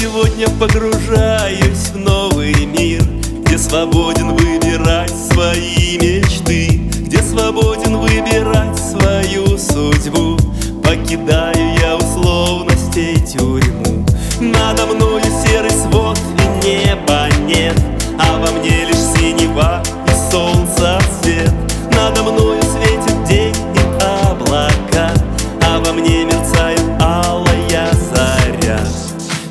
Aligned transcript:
сегодня 0.00 0.48
погружаюсь 0.58 1.90
в 1.92 1.96
новый 1.98 2.54
мир 2.64 3.02
Где 3.44 3.58
свободен 3.58 4.30
выбирать 4.30 5.12
свои 5.30 5.98
мечты 5.98 6.80
Где 7.00 7.18
свободен 7.18 7.96
выбирать 7.98 8.78
свою 8.78 9.58
судьбу. 9.58 10.38
Покидаю 10.82 11.78
я 11.80 11.96
условностей 11.96 13.16
тюрьму. 13.26 14.04
Надо 14.40 14.86
мною 14.86 15.22
серый 15.44 15.70
свод 15.70 16.18
и 16.64 16.86
неба 16.86 17.28
нет 17.46 17.78
А 18.18 18.38
во 18.38 18.50
мне 18.52 18.79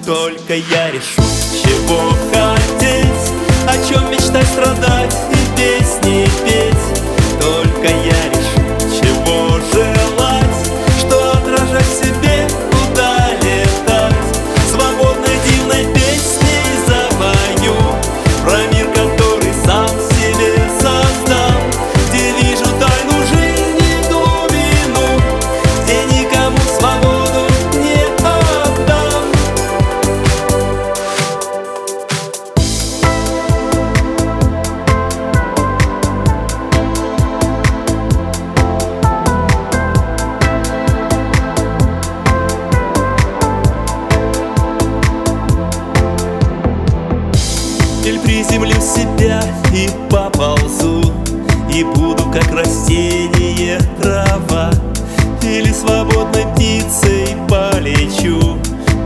Только 0.10 0.56
я 0.56 0.90
решу, 0.90 1.22
чего 1.62 2.16
хотеть 2.32 3.32
О 3.68 3.78
чем 3.88 4.10
мечтать, 4.10 4.48
страдать 4.48 5.16
и 5.32 5.56
песни 5.56 6.28
петь. 6.44 7.40
Только 7.40 7.90
я 7.90 7.99
Или 48.04 48.18
приземлю 48.20 48.80
себя 48.82 49.42
и 49.74 49.90
поползу. 50.10 51.14
И 51.74 51.84
буду 51.84 52.24
как 52.32 52.52
растение 52.52 53.80
трава. 54.02 54.72
Или 55.42 55.72
свободной 55.72 56.46
птицей 56.56 57.36
полечу. 57.48 58.58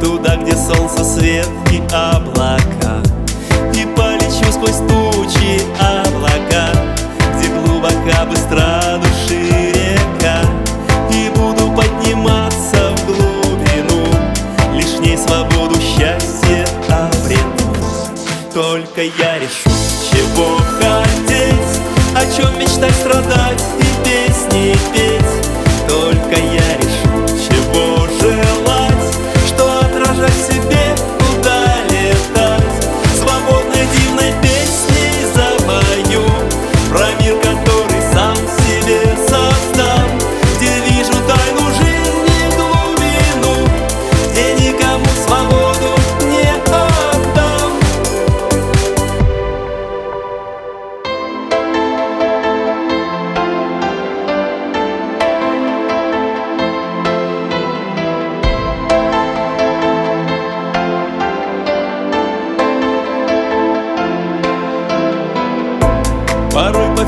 Туда, 0.02 0.36
где 0.38 0.56
солнце, 0.56 1.04
свет 1.04 1.50
и 1.72 1.82
облака 1.94 2.33
только 19.04 19.33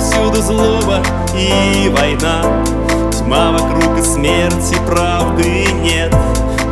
повсюду 0.06 0.42
злоба 0.42 1.02
и 1.36 1.90
война. 1.90 2.42
Тьма 3.12 3.52
вокруг 3.52 3.98
и 3.98 4.02
смерти, 4.02 4.76
правды 4.86 5.66
нет. 5.82 6.14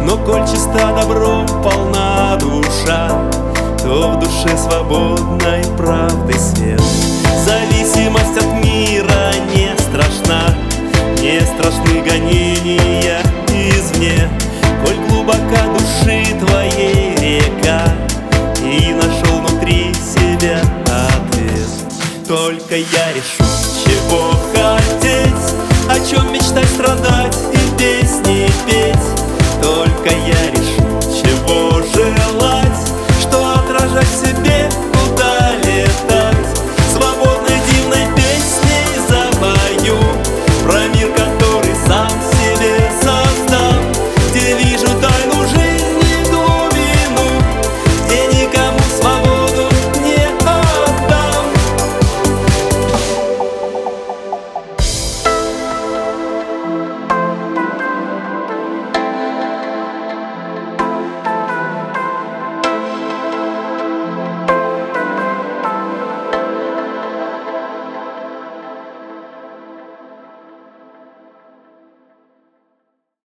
Но 0.04 0.18
коль 0.18 0.46
чиста 0.46 0.92
добром 1.00 1.48
полна 1.64 2.38
душа 2.38 3.10
То 3.82 4.12
в 4.12 4.20
душе 4.20 4.58
свободной 4.58 5.64
правды 5.78 6.34
свет. 6.38 6.82
Зависимость 7.46 8.38
от 8.38 8.66
мира 8.66 9.34
не 9.54 9.74
страшна 9.82 10.56
Не 11.18 11.40
страшны 11.42 12.02
гонения 12.02 13.22
извне. 13.48 14.30
Коль 14.86 14.98
глубока 15.08 15.40
души 15.74 16.36
твоей 16.46 17.16
река 17.16 17.82
И 18.64 18.94
нашел 18.94 19.13
только 22.28 22.76
я 22.76 23.14
решу, 23.14 23.44
чего 23.84 24.32
хотеть 24.54 25.56
О 25.90 26.00
чем 26.00 26.32
мечтать, 26.32 26.68
страдать 26.70 27.38
и 27.54 27.78
песни 27.78 28.50
петь 28.66 28.93